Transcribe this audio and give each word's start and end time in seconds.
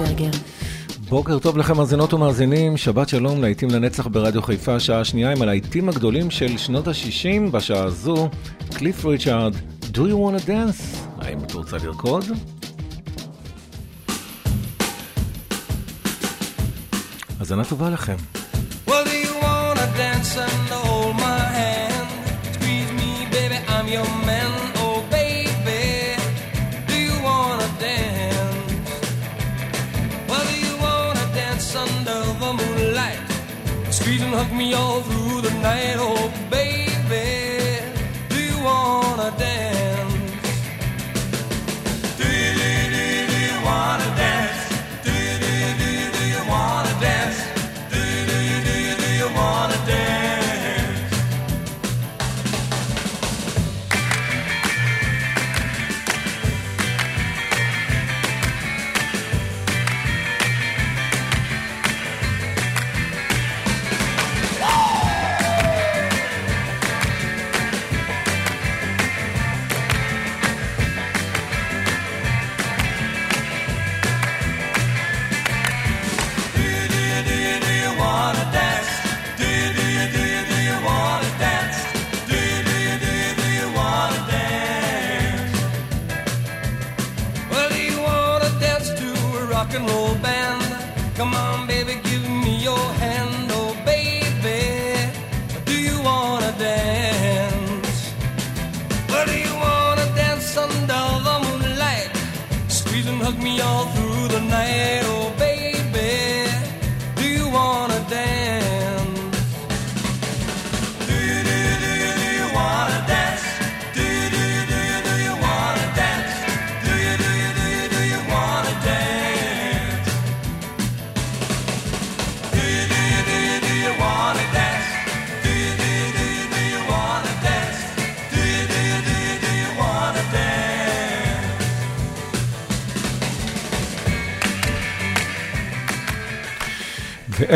יעקב 0.00 0.20
ויינברגר. 0.20 0.38
בוקר 1.08 1.38
טוב 1.38 1.58
לכם 1.58 1.76
מאזינות 1.76 2.14
ומאזינים, 2.14 2.76
שבת 2.76 3.08
שלום, 3.08 3.40
להיטים 3.40 3.70
לנצח 3.70 4.06
ברדיו 4.06 4.42
חיפה, 4.42 4.80
שעה 4.80 5.04
שנייה 5.04 5.32
עם 5.32 5.42
הלהיטים 5.42 5.88
הגדולים 5.88 6.30
של 6.30 6.58
שנות 6.58 6.88
ה-60 6.88 7.50
בשעה 7.50 7.84
הזו, 7.84 8.28
קליף 8.74 9.04
ריצ'ארד, 9.04 9.54
Do 9.82 9.98
you 9.98 10.16
want 10.16 10.42
to 10.42 10.46
dance? 10.48 10.96
האם 11.18 11.38
את 11.44 11.52
רוצה 11.52 11.76
לרקוד? 11.76 12.24
האזנה 17.40 17.64
טובה 17.64 17.90
לכם. 17.90 18.16
Well, 18.86 19.04
do 19.04 19.16
you 19.26 19.34
wanna 19.42 19.86
dance 19.96 20.36
and 20.36 20.68
hold 20.70 21.16
my 21.16 21.42
hand? 21.58 22.08
Squeeze 22.54 22.92
me, 23.00 23.10
baby, 23.34 23.58
I'm 23.74 23.88
your 23.94 24.08
man. 24.26 24.75
Hug 34.36 34.52
me 34.52 34.74
all 34.74 35.00
through 35.00 35.40
the 35.40 35.50
night. 35.62 35.96
Oh, 35.98 36.15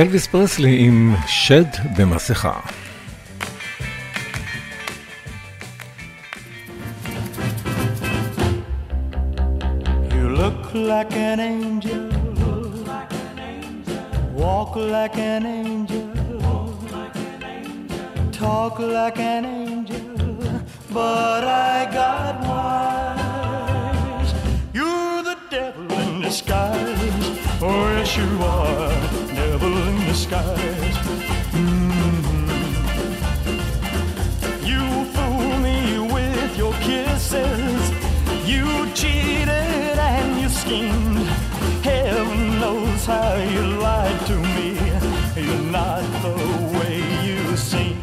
ואלוויס 0.09 0.27
פרסלי 0.27 0.85
עם 0.85 1.15
שד 1.27 1.63
במסכה. 1.97 2.59
You 10.09 10.25
look 10.41 10.73
like 10.73 11.13
an 11.13 11.39
angel. 11.39 12.05
Walk 14.41 14.75
like 14.75 15.17
an 15.17 15.43
angel. 15.61 16.09
Talk 18.31 18.75
like 18.79 19.19
an 19.35 19.43
angel. 19.59 20.09
But 20.97 21.43
I 21.71 21.75
got 21.99 22.35
wise. 22.49 24.31
You're 24.77 25.21
the 25.29 25.37
devil 25.55 25.87
in 26.01 26.11
disguise. 26.21 27.25
Oh, 27.67 27.85
yes, 27.95 28.11
you 28.17 28.29
are. 28.53 28.58
Cheated 39.00 39.48
and 39.48 40.40
you 40.42 40.48
schemed. 40.50 41.26
Heaven 41.82 42.60
knows 42.60 43.06
how 43.06 43.34
you 43.54 43.62
lied 43.86 44.20
to 44.26 44.36
me. 44.54 44.66
You're 45.44 45.66
not 45.78 46.02
the 46.24 46.36
way 46.76 46.96
you 47.28 47.56
seem. 47.56 47.98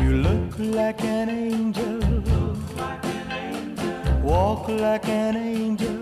You 0.00 0.10
look 0.28 0.52
like 0.58 1.02
an 1.02 1.28
angel. 1.28 1.98
Walk 4.22 4.68
like 4.68 5.08
an 5.08 5.34
angel. 5.36 5.98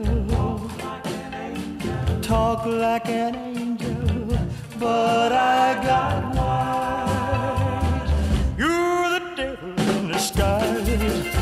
Talk 2.20 2.66
like 2.66 3.08
an 3.08 3.34
angel. 3.34 4.38
But 4.78 5.32
I 5.32 5.82
got 5.90 6.34
wise. 6.36 8.10
You're 8.58 9.08
the 9.14 9.22
devil 9.40 9.72
in 9.96 10.08
disguise. 10.08 10.88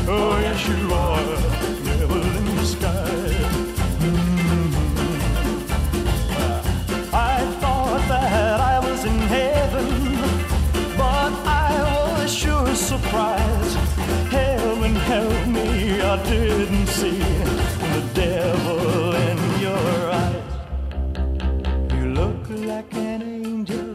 Oh, 0.07 0.39
yes, 0.39 0.67
you 0.69 0.93
are. 0.93 1.46
I 16.09 16.15
didn't 16.23 16.87
see 16.87 17.19
the 17.19 18.01
devil 18.13 19.13
in 19.13 19.37
your 19.59 20.09
eyes. 20.23 20.53
You 21.93 22.05
look 22.13 22.49
like 22.49 22.93
an 22.93 23.21
angel. 23.21 23.93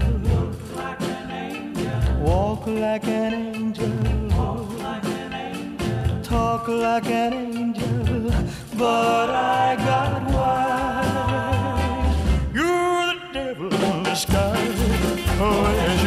Walk 2.21 2.67
like 2.67 3.07
an 3.07 3.33
angel. 3.33 3.93
Talk 6.23 6.69
like 6.69 7.07
an 7.07 7.33
angel. 7.33 8.31
But 8.77 9.31
I 9.31 9.77
got 9.77 10.23
wise. 10.37 12.17
You're 12.55 13.07
the 13.07 13.17
devil 13.33 13.73
in 13.73 14.03
disguise. 14.03 14.81
Oh, 15.41 15.73
yes, 15.77 16.02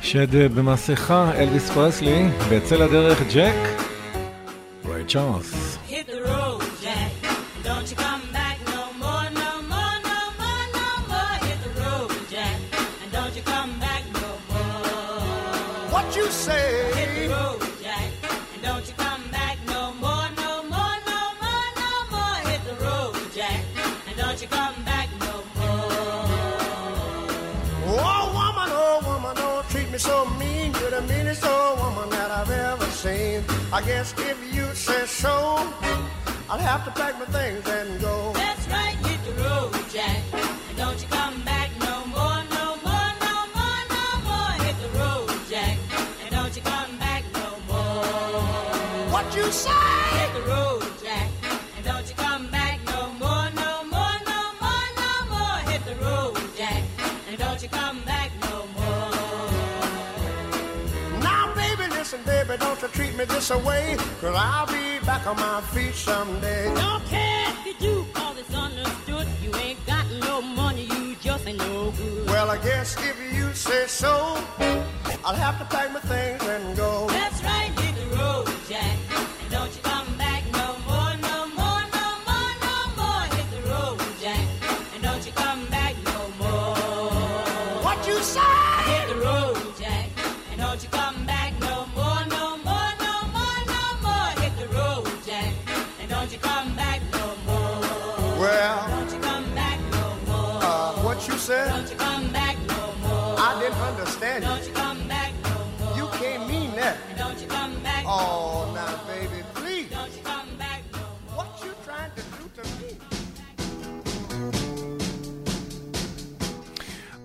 שד 0.00 0.36
במסכה, 0.54 1.32
אלוויס 1.34 1.70
פרסלי, 1.70 2.28
ויצא 2.48 2.76
לדרך 2.76 3.22
ג'ק, 3.34 3.82
ריי 4.84 5.04
צ'ארלס. 5.08 5.61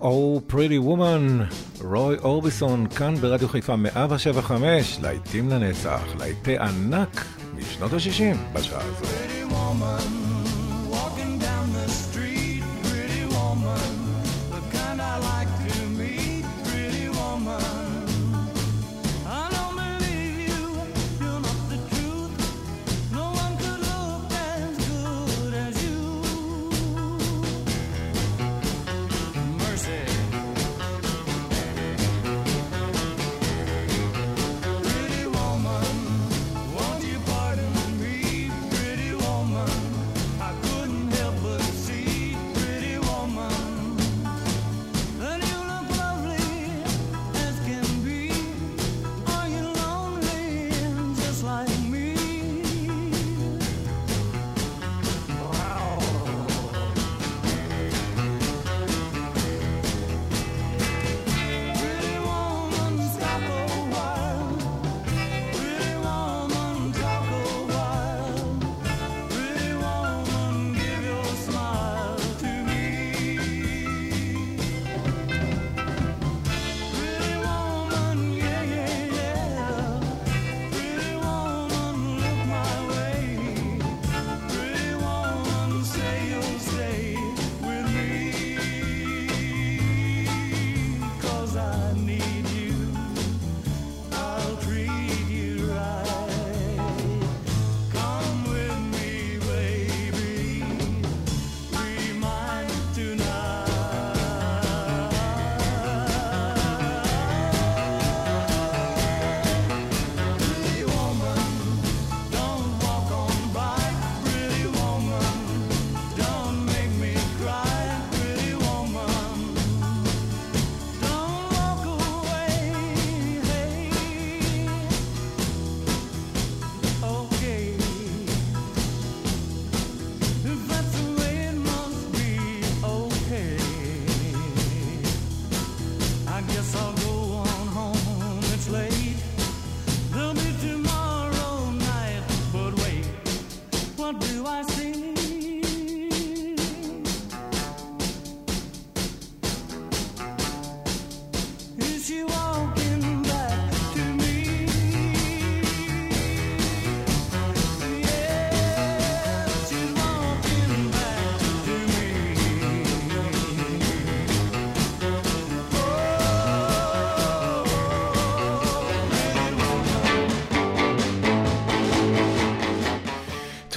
Oh 0.00 0.52
Pretty 0.52 0.78
Woman, 0.86 1.54
רוי 1.84 2.16
אורביסון, 2.18 2.86
כאן 2.86 3.14
ברדיו 3.14 3.48
חיפה 3.48 3.76
175, 3.76 4.98
להיטים 5.02 5.48
לנצח, 5.48 6.02
להיטי 6.18 6.58
ענק 6.58 7.24
משנות 7.56 7.92
ה-60 7.92 8.36
בשעה 8.54 8.80
הזו. 8.82 10.27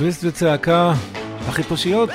טוויסט 0.02 0.24
וצעקה, 0.24 0.94
החיפושיות. 1.48 2.10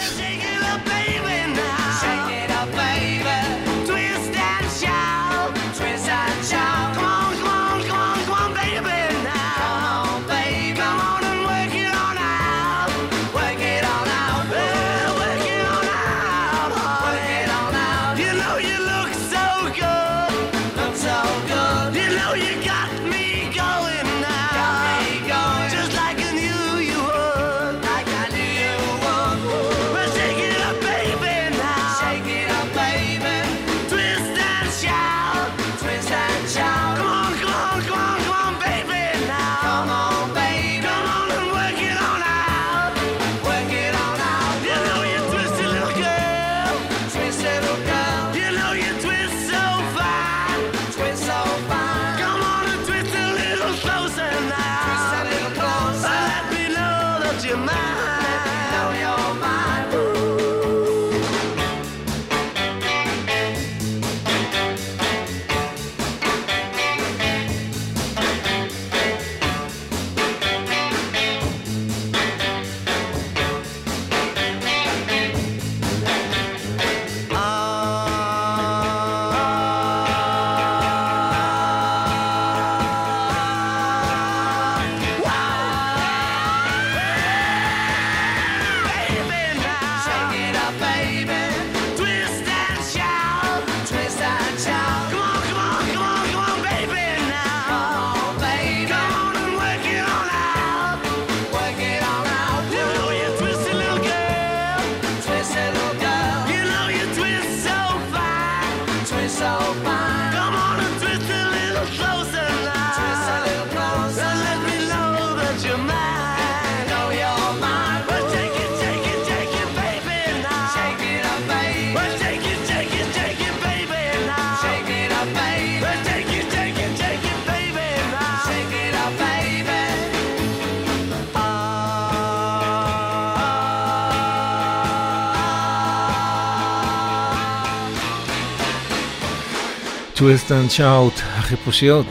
טוויסט 140.16 140.52
אנד 140.52 140.70
שאוט, 140.70 141.12
החיפושיות. 141.14 142.06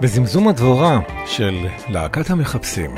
בזמזום 0.00 0.48
הדבורה 0.48 0.98
של 1.26 1.66
להקת 1.88 2.30
המחפשים. 2.30 2.94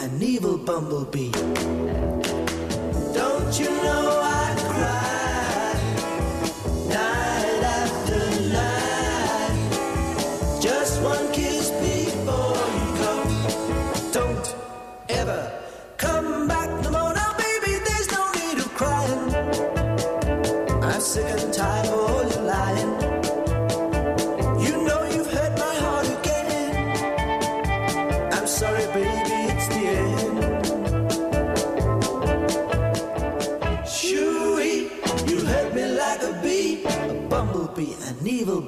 an 0.00 0.22
evil 0.22 0.56
bumblebee. 0.56 1.30
Don't 3.12 3.60
you 3.60 3.68
know? 3.68 4.09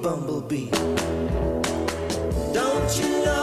bumblebee. 0.03 0.69
Don't 2.53 2.99
you 2.99 3.25
know? 3.25 3.42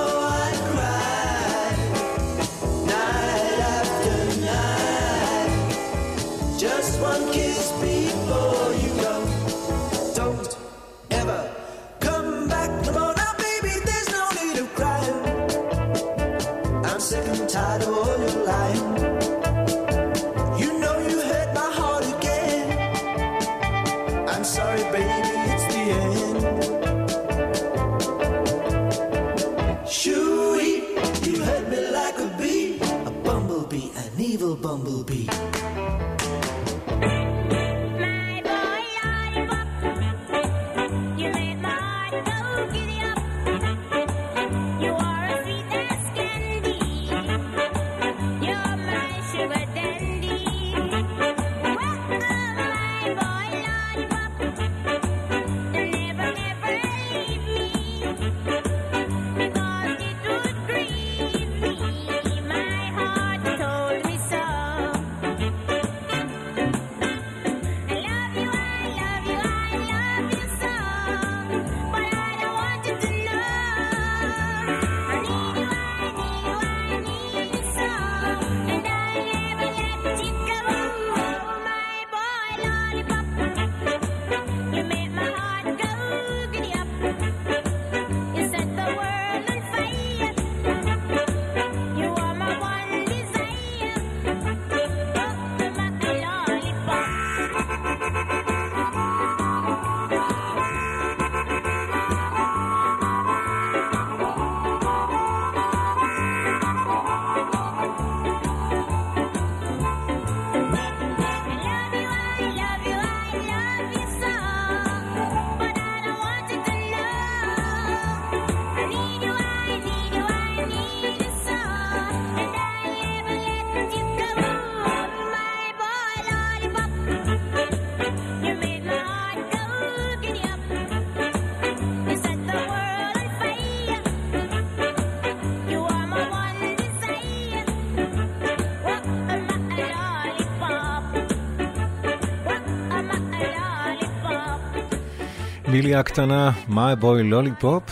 אנגליה 145.90 146.00
הקטנה, 146.00 146.52
My 146.70 147.02
Boy 147.02 147.34
Lollipop. 147.34 147.92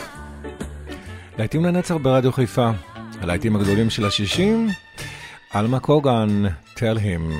להיטים 1.38 1.65
לנצח 1.65 1.95
ברדיו 2.01 2.31
חיפה. 2.31 2.69
הלהיטים 3.21 3.55
הגדולים 3.55 3.89
של 3.89 4.05
השישים, 4.05 4.67
עלמה 5.51 5.79
קוגן, 5.79 6.43
tell 6.75 6.97
him. 6.97 7.33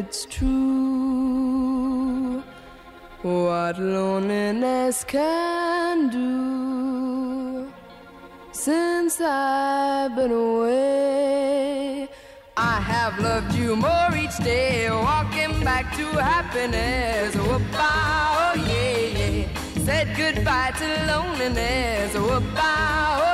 It's 0.00 0.24
true. 0.36 1.62
What 3.20 3.78
loneliness 3.78 5.04
can 5.04 6.08
do. 6.08 7.70
Since 8.52 9.20
I've 9.20 10.16
been 10.16 10.32
away, 10.32 12.08
I 12.56 12.76
have 12.92 13.14
loved 13.18 13.54
you 13.54 13.76
more 13.76 14.12
each 14.24 14.38
day. 14.38 14.90
Walking 14.90 15.54
back 15.68 15.86
to 15.98 16.06
happiness. 16.32 17.34
Whoop-ah, 17.36 17.90
oh 18.40 18.54
yeah, 18.70 19.00
yeah. 19.18 19.46
Said 19.86 20.06
goodbye 20.16 20.72
to 20.80 20.88
loneliness. 21.12 22.10
Whoop-ah, 22.14 23.24
oh. 23.26 23.29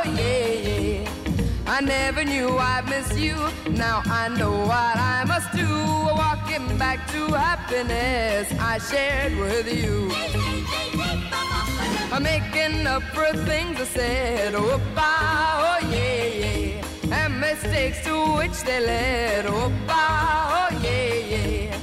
I 1.77 1.81
never 1.83 2.25
knew 2.25 2.57
I'd 2.57 2.89
miss 2.89 3.19
you. 3.19 3.37
Now 3.69 4.01
I 4.07 4.29
know 4.29 4.51
what 4.73 4.97
I 4.97 5.25
must 5.27 5.53
do. 5.53 5.69
Walking 6.23 6.79
back 6.79 7.07
to 7.13 7.27
happiness 7.35 8.51
I 8.59 8.79
shared 8.79 9.37
with 9.37 9.69
you. 9.71 10.11
I'm 12.11 12.23
making 12.23 12.87
up 12.87 13.03
for 13.13 13.31
things 13.45 13.79
I 13.79 13.85
said. 13.85 14.55
Oh, 14.55 14.81
oh 14.97 15.79
yeah, 15.91 16.25
yeah. 16.25 17.15
And 17.19 17.39
mistakes 17.39 18.03
to 18.07 18.15
which 18.39 18.59
they 18.63 18.81
led. 18.81 19.45
Oh, 19.47 19.71
oh 19.91 20.69
yeah, 20.83 21.15
yeah. 21.35 21.79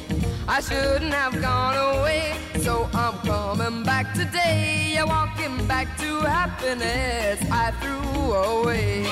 I 0.48 0.60
shouldn't 0.60 1.14
have 1.14 1.40
gone 1.40 1.78
away, 1.78 2.34
so 2.64 2.90
I'm 2.94 3.18
coming 3.28 3.84
back 3.84 4.14
today. 4.14 4.92
Yeah, 4.94 5.04
walking 5.04 5.68
back 5.68 5.98
to 5.98 6.10
happiness 6.22 7.40
I 7.52 7.72
threw 7.82 8.34
away. 8.34 9.04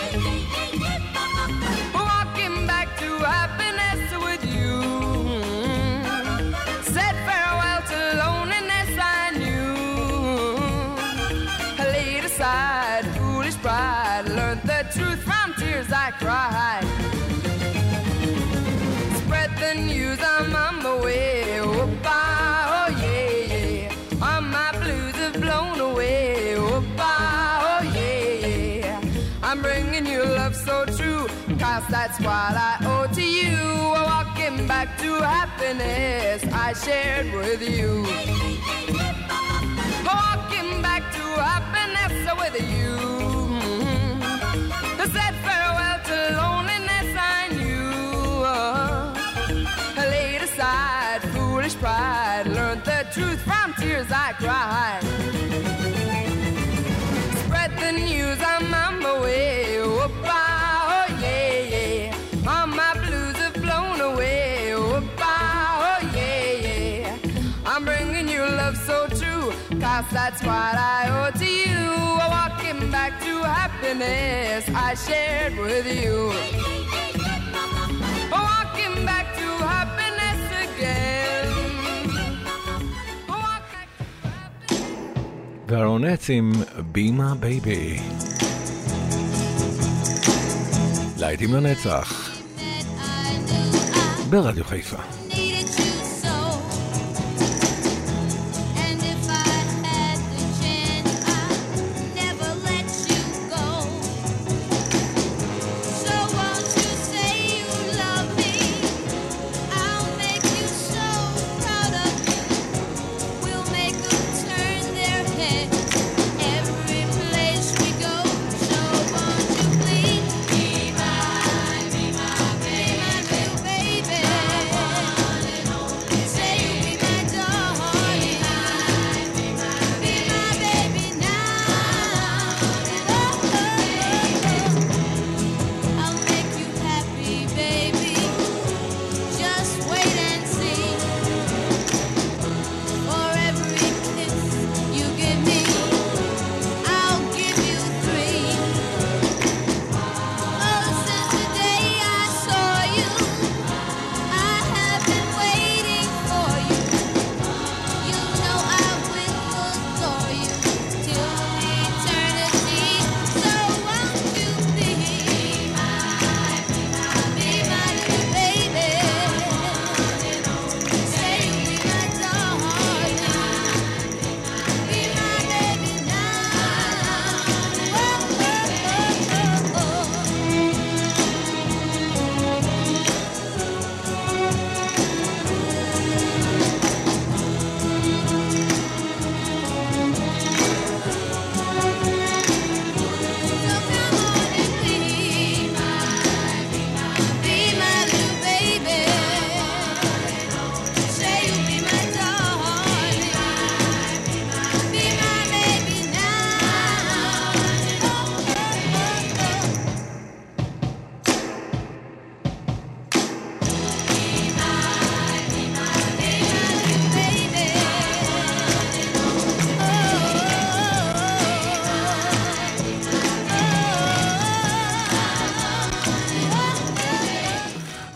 Walking 1.93 2.65
back 2.65 2.87
to 3.01 3.09
happiness 3.37 4.03
with 4.25 4.43
you. 4.55 4.73
Said 6.93 7.15
farewell 7.27 7.81
to 7.91 7.99
loneliness 8.23 8.91
I 9.19 9.31
knew. 9.41 9.73
I 11.81 11.85
laid 11.95 12.23
aside 12.23 13.05
foolish 13.17 13.57
pride, 13.57 14.29
learned 14.29 14.63
the 14.63 14.81
truth 14.95 15.21
from 15.23 15.53
tears 15.55 15.91
I 15.91 16.11
cried. 16.11 16.61
What 32.41 32.58
I 32.58 32.73
owe 32.91 33.08
to 33.17 33.25
you. 33.39 33.58
Walking 34.12 34.67
back 34.67 34.97
to 35.01 35.10
happiness 35.38 36.41
I 36.67 36.73
shared 36.86 37.30
with 37.41 37.62
you. 37.75 37.89
Walking 40.12 40.71
back 40.88 41.04
to 41.17 41.23
happiness 41.51 42.15
with 42.41 42.56
you. 42.73 42.93
I 45.01 45.06
said 45.15 45.34
farewell 45.45 45.99
to 46.10 46.17
loneliness 46.41 47.10
I 47.38 47.41
knew. 47.58 47.91
I 50.01 50.04
laid 50.15 50.41
aside 50.49 51.21
foolish 51.34 51.75
pride, 51.75 52.47
learned 52.58 52.84
the 52.91 52.99
truth 53.15 53.41
from 53.49 53.67
tears 53.80 54.10
I 54.27 54.30
cried. 54.43 55.04
Spread 57.43 57.71
the 57.84 57.91
news, 58.08 58.39
I'm 58.51 58.73
on 58.73 58.93
my 59.06 59.13
way. 59.21 59.80
Oh, 59.80 60.20
cause 70.01 70.11
that's 70.13 70.41
what 70.43 70.75
I 70.97 71.01
owe 71.15 71.31
to 71.43 71.49
you. 71.63 71.83
Walking 72.35 72.91
back 72.91 73.13
to 73.25 73.33
happiness 73.43 74.63
I 74.87 74.89
shared 75.05 75.55
with 75.65 75.87
you. 76.01 76.17
Walking 78.31 78.95
back 79.05 79.27
to 79.39 79.47
happiness 79.73 80.41
again. 80.65 81.47
והרונץ 85.67 86.29
עם 86.29 86.53
בימה 86.91 87.35
בייבי. 87.35 87.99
להיטים 91.17 91.53
לנצח, 91.53 92.29
ברדיו 94.29 94.65
חיפה. 94.65 95.20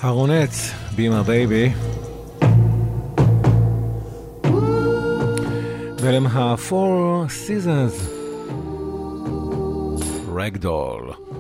הרונץ, 0.06 0.72
בימה 0.96 1.24
בייבי. 1.24 1.72
ואלה 6.00 6.30
ה-Four 6.30 7.28
Seasons. 7.30 8.10
Ragdoll. 10.36 11.35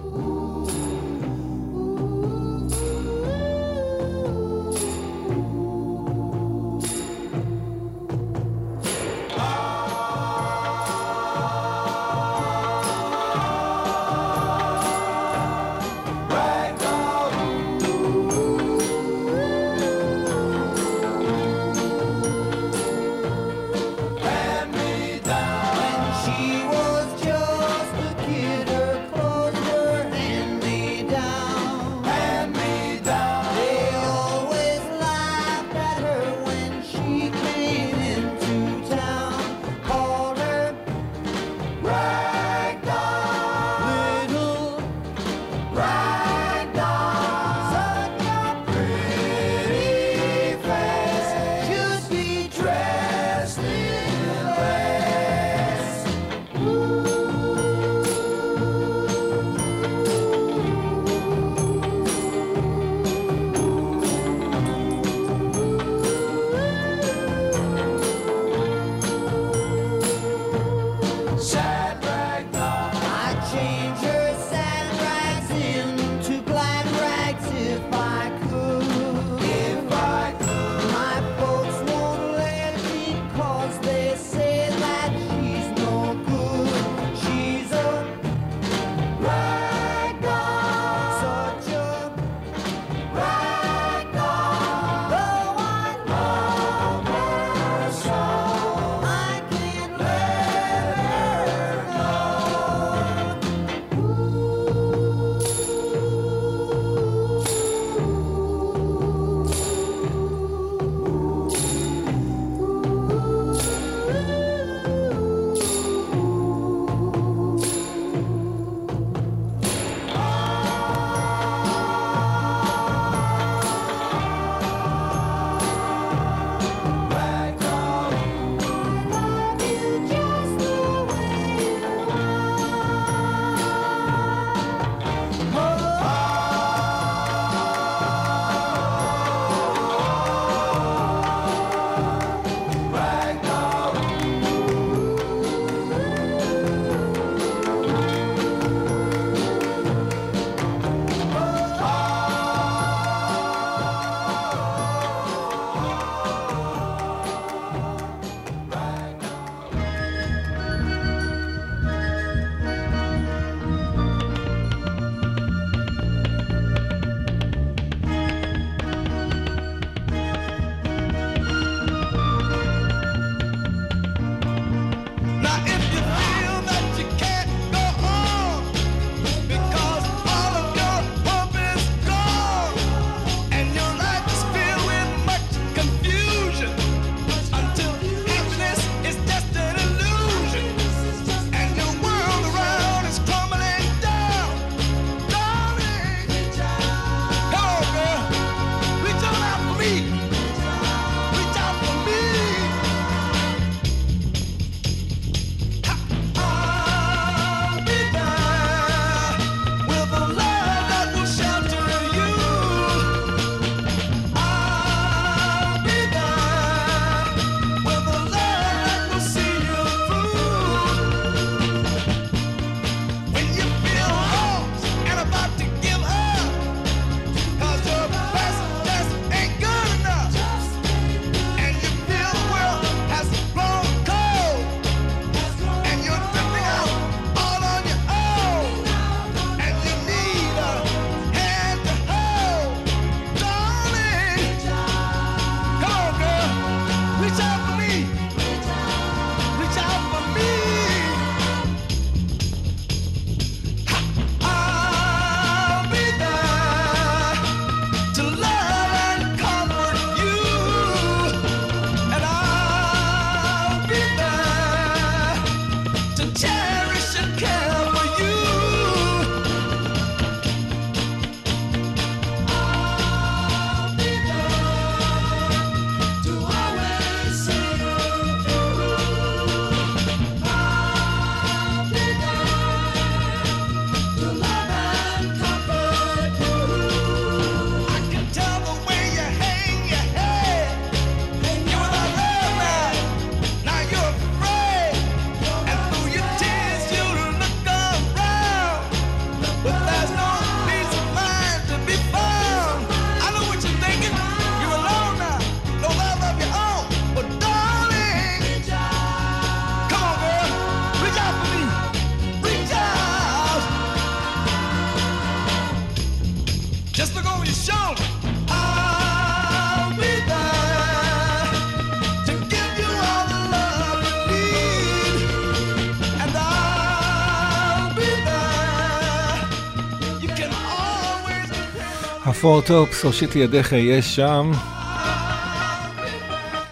פור 332.45 332.61
טופס, 332.61 333.03
הושיטי 333.03 333.39
ידיך, 333.39 333.71
יש 333.71 334.15
שם. 334.15 334.51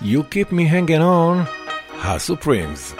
You 0.02 0.06
keep 0.06 0.52
me 0.52 0.72
hanging 0.72 1.02
on, 1.02 1.50
הסופרימס. 2.04 2.96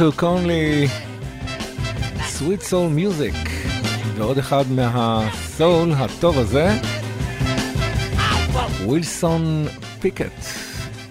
מרטל 0.00 0.16
קונלי, 0.16 0.86
sweet 2.18 2.62
soul 2.70 2.96
music, 2.96 3.48
ועוד 4.16 4.38
אחד 4.38 4.64
מהסול 4.70 5.92
הטוב 5.92 6.38
הזה, 6.38 6.78
ווילסון 8.84 9.66
פיקט, 10.00 10.44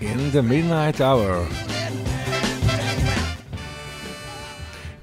In 0.01 0.33
the 0.33 0.41
Midnight 0.51 0.99
Hour. 0.99 1.53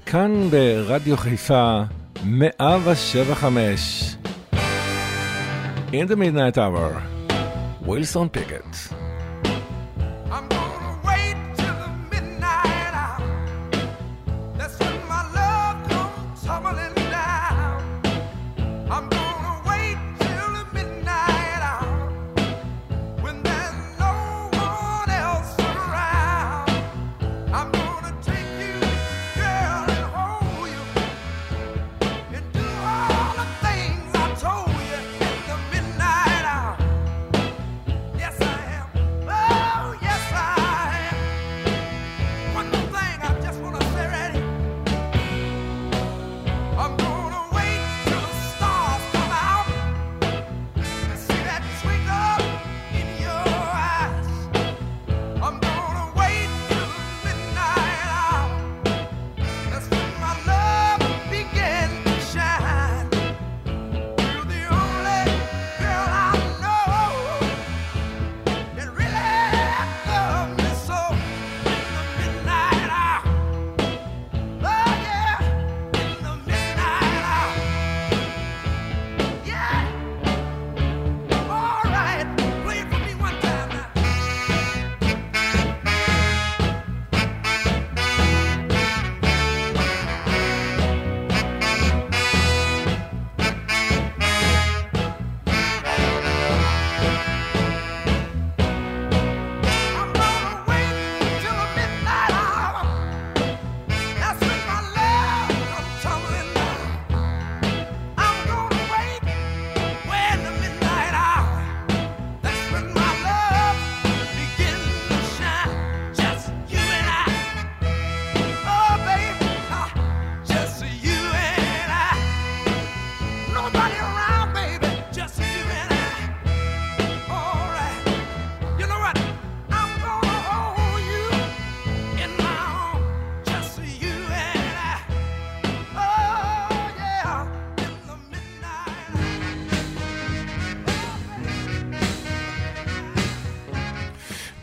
כאן 0.07 0.51
ברדיו 0.51 1.17
חיפה 1.17 1.83
175 2.25 4.17
In 5.93 6.09
the 6.09 6.17
Midnight 6.17 6.57
Hour, 6.57 7.01
ווילסון 7.83 8.29
פיקט. 8.29 8.86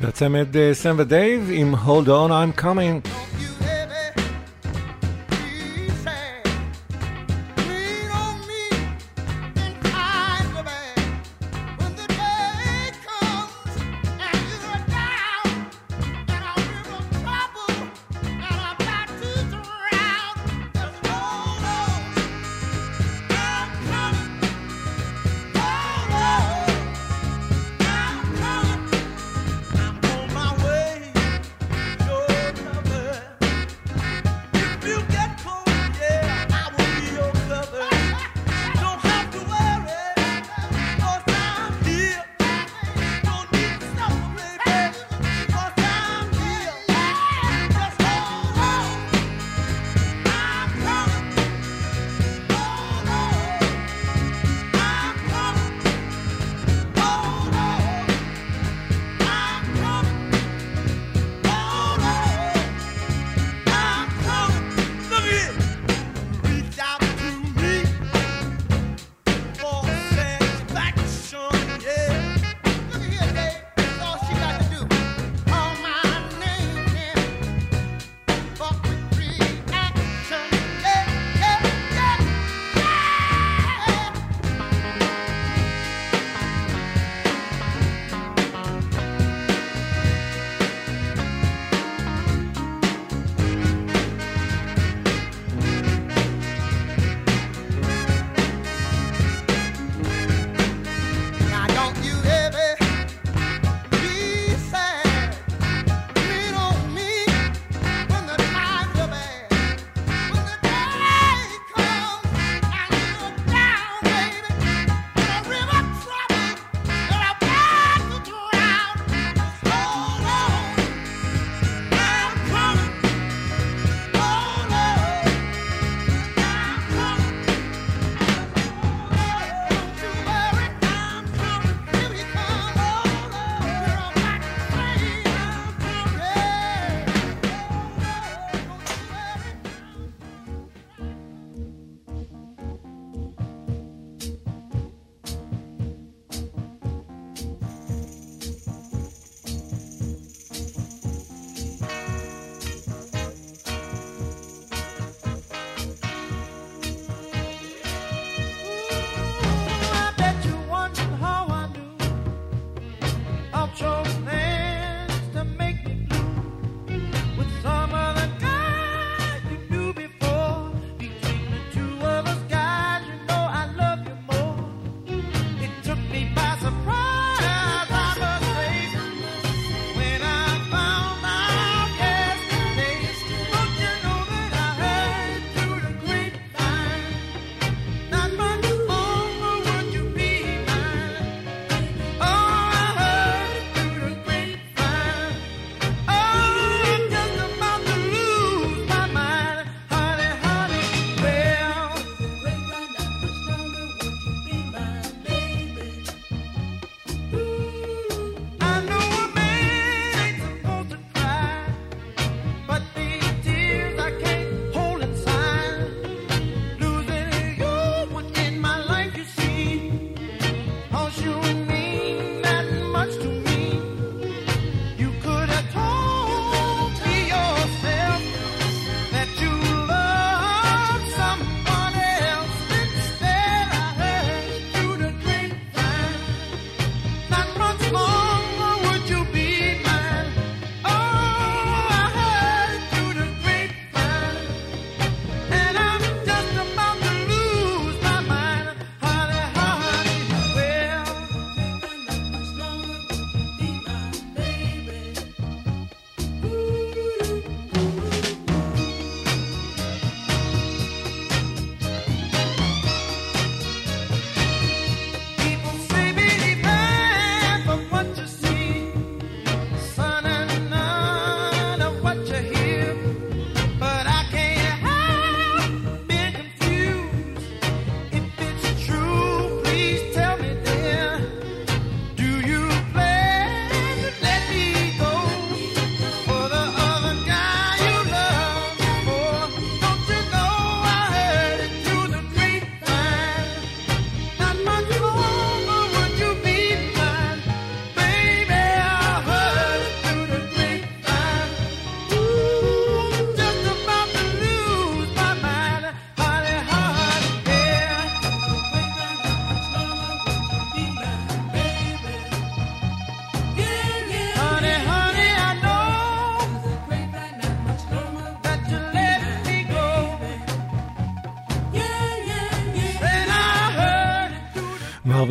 והצמד 0.04 0.48
סם 0.74 0.96
ודייב 0.98 1.50
עם 1.54 1.76
Hold 1.76 2.08
On 2.08 2.30
I'm 2.30 2.62
Coming. 2.62 3.13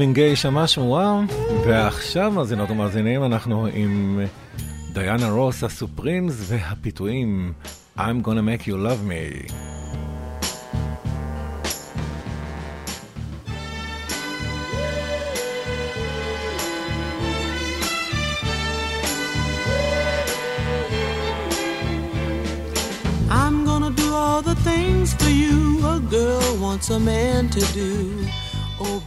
מרווין 0.02 0.14
גיי 0.14 0.36
שמע 0.36 0.66
שמועה, 0.66 1.20
ועכשיו, 1.66 2.30
מאזינות 2.30 2.70
ומאזינים, 2.70 3.24
אנחנו 3.24 3.66
עם 3.74 4.20
דיאנה 4.92 5.30
רוס, 5.30 5.64
הסופרימס 5.64 6.34
והפיתויים 6.46 7.52
I'm 7.98 8.22
gonna 8.24 8.42
make 8.42 8.66
you 8.66 8.76
love 8.76 9.04
me. 9.04 9.52
Things 24.74 25.10
for 25.20 25.32
you 25.42 25.58
a 25.94 25.98
girl 26.16 26.50
wants 26.64 26.88
a 26.90 27.00
man 27.00 27.42
to 27.56 27.62
do. 27.80 27.92
Oh, 28.84 28.98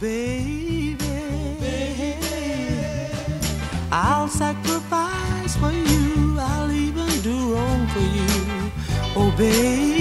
sacrifice 4.36 5.56
for 5.56 5.72
you. 5.72 6.36
I'll 6.38 6.70
even 6.70 7.08
do 7.22 7.54
wrong 7.54 7.86
for 7.88 8.00
you. 8.00 8.70
Oh, 9.16 9.34
baby. 9.38 9.95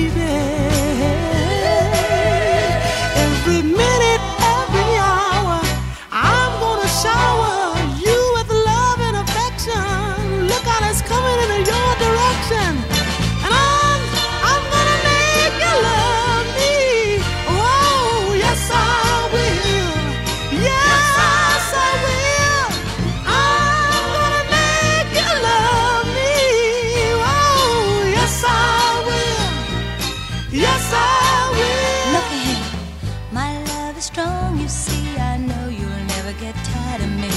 Yes, 30.56 30.90
I 30.94 31.52
will. 31.52 32.14
Look 32.16 32.30
ahead, 32.32 33.34
my 33.34 33.62
love 33.74 33.98
is 33.98 34.06
strong. 34.06 34.58
You 34.58 34.70
see, 34.70 35.18
I 35.18 35.36
know 35.36 35.68
you'll 35.68 36.06
never 36.16 36.32
get 36.40 36.56
tired 36.64 37.02
of 37.02 37.12
me. 37.12 37.36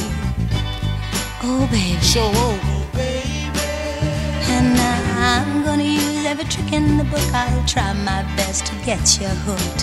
Oh, 1.43 1.67
baby. 1.69 2.01
So, 2.01 2.21
oh, 2.23 2.89
baby. 2.95 3.59
And 4.55 4.77
now 4.77 5.01
I'm 5.19 5.65
gonna 5.65 5.83
use 5.83 6.27
every 6.27 6.45
trick 6.45 6.73
in 6.73 6.97
the 6.97 7.03
book. 7.03 7.29
I'll 7.35 7.67
try 7.67 7.93
my 7.93 8.23
best 8.37 8.67
to 8.67 8.75
get 8.87 9.03
you 9.21 9.27
hooked. 9.27 9.83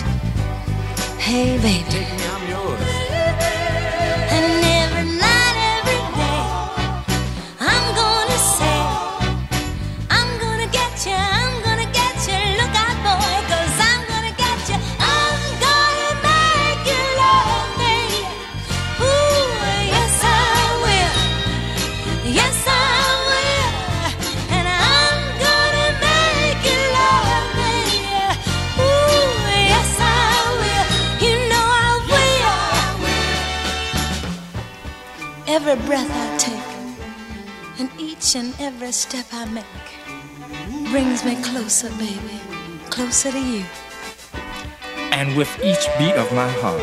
Hey, 1.20 1.58
baby. 1.58 1.84
take 1.90 2.10
me, 2.16 2.24
I'm 2.24 2.48
yours. 2.48 3.05
Every 35.68 35.84
breath 35.84 36.08
I 36.08 36.36
take, 36.38 37.80
and 37.80 37.90
each 38.00 38.36
and 38.36 38.54
every 38.60 38.92
step 38.92 39.26
I 39.32 39.46
make, 39.46 39.64
brings 40.92 41.24
me 41.24 41.34
closer, 41.42 41.90
baby, 41.98 42.38
closer 42.88 43.32
to 43.32 43.40
you. 43.40 43.64
And 45.10 45.36
with 45.36 45.50
each 45.64 45.88
beat 45.98 46.14
of 46.14 46.32
my 46.32 46.48
heart, 46.62 46.80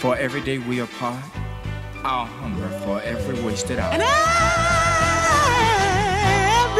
for 0.00 0.16
every 0.16 0.40
day 0.40 0.58
we 0.58 0.80
apart, 0.80 1.22
I'll 2.02 2.26
hunger 2.26 2.68
for 2.80 3.00
every 3.02 3.40
wasted 3.44 3.78
hour. 3.78 3.92
And 3.92 4.02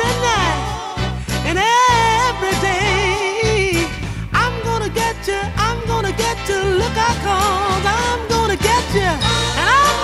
every 0.02 0.12
night 0.26 0.62
and 1.46 1.58
every 2.26 2.58
day, 2.60 3.86
I'm 4.32 4.60
gonna 4.64 4.88
get 4.88 5.28
you, 5.28 5.38
I'm 5.54 5.80
gonna 5.86 6.10
get 6.10 6.48
you. 6.48 6.60
Look 6.82 6.96
out, 6.96 7.16
cause 7.22 7.86
I'm 7.86 8.28
gonna 8.28 8.56
get 8.56 8.94
you. 8.94 9.12
And 9.60 9.68
I'm 9.70 9.97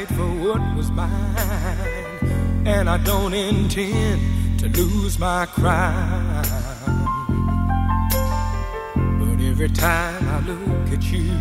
fight 0.00 0.16
for 0.16 0.26
what 0.26 0.76
was 0.76 0.90
mine, 0.90 1.08
and 2.66 2.88
I 2.88 2.98
don't 2.98 3.34
intend 3.34 4.60
to 4.60 4.68
lose 4.68 5.18
my 5.18 5.46
crown. 5.46 6.44
But 9.18 9.40
every 9.44 9.68
time 9.70 10.28
I 10.28 10.40
look 10.40 10.92
at 10.92 11.02
you 11.04 11.32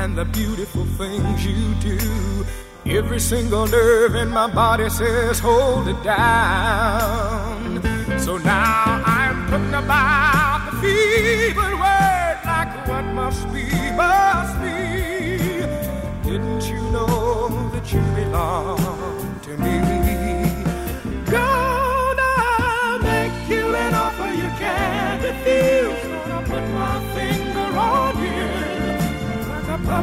and 0.00 0.16
the 0.16 0.24
beautiful 0.24 0.84
things 0.84 1.44
you 1.44 1.74
do, 1.74 2.46
every 2.86 3.20
single 3.20 3.66
nerve 3.66 4.14
in 4.14 4.28
my 4.28 4.52
body 4.52 4.88
says, 4.88 5.38
hold 5.38 5.88
it 5.88 6.02
down. 6.02 7.82
So 8.18 8.38
now 8.38 9.02
I'm 9.04 9.46
putting 9.46 9.74
about 9.74 10.70
the 10.70 10.76
fevered 10.80 11.78
word 11.84 12.38
like 12.44 12.88
what 12.88 13.04
must 13.14 13.52
be, 13.52 13.66
must 13.96 14.29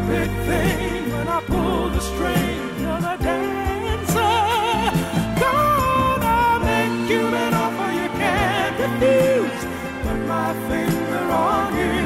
Puppet 0.08 0.32
thing 0.47 1.12
when 1.12 1.28
I 1.28 1.41
pull 1.41 1.89
the 1.89 1.99
string. 1.99 2.80
You're 2.80 3.01
the 3.01 3.18
dancer. 3.20 4.38
Gonna 5.43 6.64
make 6.64 7.10
you 7.10 7.28
an 7.28 7.53
offer 7.53 7.91
you 7.91 8.08
can't 8.16 8.80
refuse. 8.80 9.64
Put 10.03 10.20
my 10.26 10.53
finger 10.70 11.26
on 11.30 11.76
you. 11.76 11.97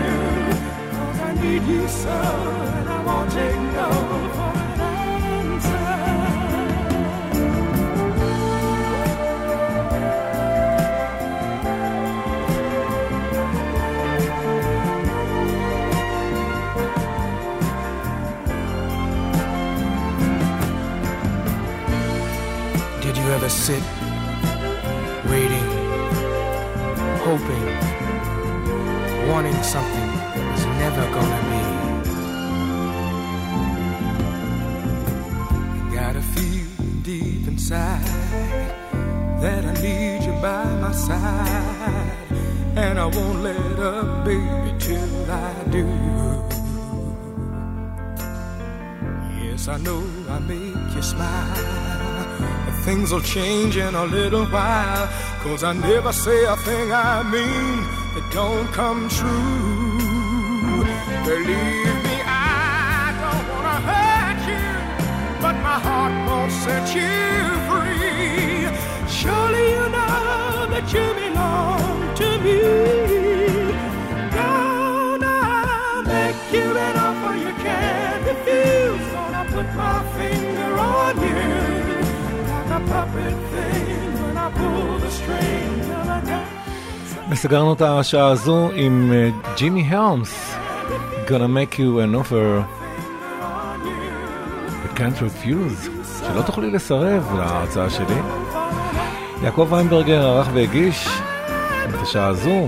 Cause 0.89 1.19
I 1.19 1.33
need 1.43 1.63
you 1.73 1.87
so. 1.87 2.09
And 2.09 2.89
I 2.89 3.03
won't 3.05 3.31
take 3.31 3.61
no 3.77 4.30
sit 23.61 23.83
waiting, 25.29 25.69
hoping, 27.25 27.67
wanting 29.29 29.61
something 29.61 30.09
that 30.33 30.45
was 30.51 30.65
never 30.81 31.05
gonna 31.15 31.41
be? 31.51 31.63
You 35.77 35.95
gotta 35.95 36.23
feel 36.33 36.69
deep 37.03 37.47
inside 37.47 38.03
that 39.43 39.63
I 39.63 39.73
need 39.79 40.23
you 40.23 40.33
by 40.41 40.65
my 40.81 40.91
side, 40.91 42.17
and 42.75 42.97
I 42.97 43.05
won't 43.05 43.43
let 43.43 43.79
up, 43.79 44.25
baby, 44.25 44.73
till 44.79 45.31
I 45.31 45.53
do. 45.69 45.85
Yes, 49.43 49.67
I 49.67 49.77
know 49.77 50.01
I 50.29 50.39
make 50.39 50.95
you 50.95 51.03
smile. 51.03 51.80
Things 52.83 53.11
will 53.11 53.21
change 53.21 53.77
in 53.77 53.93
a 53.93 54.05
little 54.05 54.45
while. 54.45 55.07
Cause 55.43 55.63
I 55.63 55.73
never 55.73 56.11
say 56.11 56.45
a 56.45 56.55
thing 56.57 56.91
I 56.91 57.21
mean 57.21 57.83
that 58.13 58.27
don't 58.33 58.67
come 58.73 59.07
true. 59.07 60.83
Believe 61.23 61.95
me, 62.07 62.17
I 62.25 63.13
don't 63.21 63.45
wanna 63.53 63.77
hurt 63.89 64.41
you, 64.51 64.67
but 65.43 65.55
my 65.67 65.77
heart 65.87 66.13
won't 66.27 66.51
set 66.63 66.85
you 66.97 67.13
free. 67.69 68.65
Surely 69.19 69.65
you 69.75 69.85
know 69.97 70.65
that 70.73 70.85
you 70.95 71.05
belong 71.21 72.15
to 72.19 72.27
me. 72.45 72.59
Gonna 74.37 75.37
make 76.13 76.41
you 76.51 76.67
an 76.87 76.95
offer 77.05 77.35
you 77.45 77.53
can't 77.65 78.21
refuse. 78.25 79.05
Gonna 79.13 79.43
put 79.53 79.67
my 79.75 79.97
finger 80.17 80.60
וסגרנו 87.31 87.73
את 87.73 87.81
השעה 87.81 88.27
הזו 88.27 88.69
עם 88.75 89.11
אה, 89.13 89.29
ג'ימי 89.57 89.87
הרמס, 89.89 90.55
gonna 91.27 91.29
make 91.29 91.75
you 91.75 91.79
an 91.79 92.15
offer, 92.15 92.63
you 94.83 94.97
can't 94.97 95.19
refuse, 95.19 95.89
שלא 96.19 96.41
תוכלי 96.41 96.71
לסרב 96.71 97.35
להרצאה 97.37 97.89
שלי. 97.89 98.21
יעקב 99.43 99.67
ויינברגר 99.71 100.27
ערך 100.27 100.47
והגיש 100.53 101.07
את 101.89 102.01
השעה 102.01 102.27
הזו, 102.27 102.67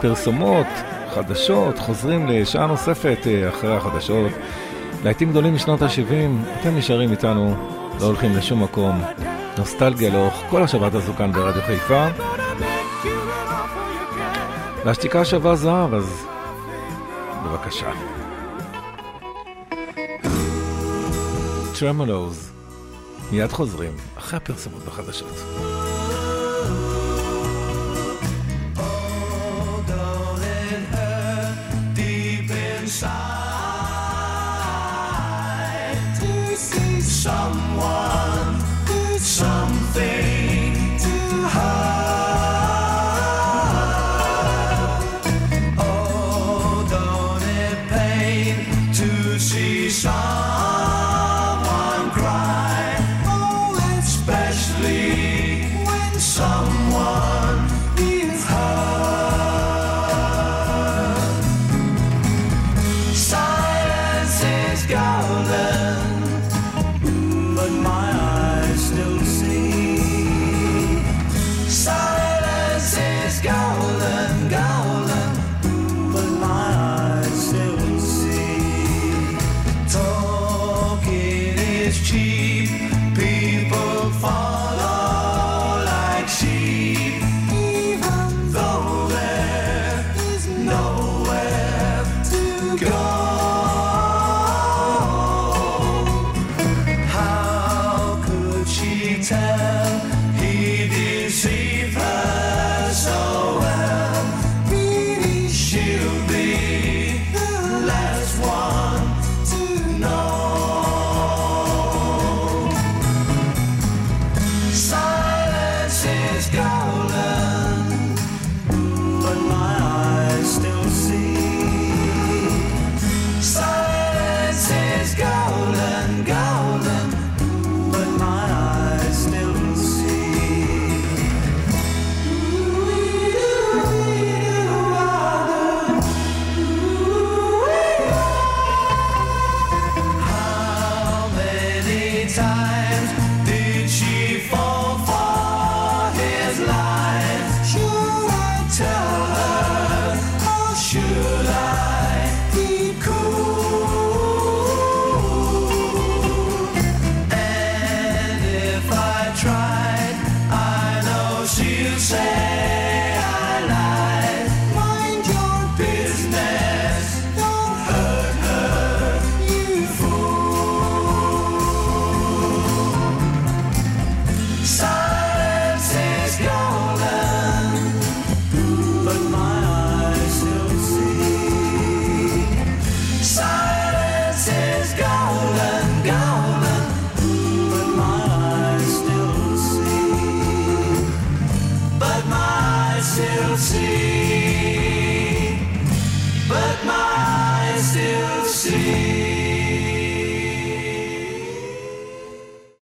פרסומות, 0.00 0.66
חדשות, 1.14 1.78
חוזרים 1.78 2.26
לשעה 2.26 2.66
נוספת 2.66 3.18
אה, 3.26 3.48
אחרי 3.48 3.76
החדשות. 3.76 4.32
להיטים 5.04 5.30
גדולים 5.30 5.54
משנות 5.54 5.82
ה-70, 5.82 6.60
אתם 6.60 6.76
נשארים 6.76 7.10
איתנו, 7.10 7.54
לא 8.00 8.06
הולכים 8.06 8.36
לשום 8.36 8.62
מקום. 8.62 9.02
נוסטלגיה 9.58 10.10
לאורך 10.10 10.34
כל 10.50 10.62
השבת 10.62 10.94
הזו 10.94 11.12
כאן 11.14 11.32
ברדיו 11.32 11.62
חיפה. 11.62 12.06
והשתיקה 14.84 15.24
שווה 15.24 15.56
זהב, 15.56 15.94
אז 15.94 16.26
בבקשה. 17.44 17.90
טרמולוז, 21.78 22.50
מיד 23.32 23.52
חוזרים, 23.52 23.92
אחרי 24.18 24.36
הפרסומות 24.36 24.84
בחדשות. 24.84 25.42